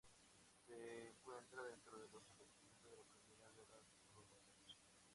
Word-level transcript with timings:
Se 0.65 1.09
encuentra 1.09 1.61
dentro 1.61 1.95
de 1.99 2.07
los 2.11 2.27
acontecimientos 2.27 2.89
de 2.89 2.97
la 2.97 3.03
Primera 3.13 3.51
Guerra 3.51 3.85
Robotech. 4.15 4.79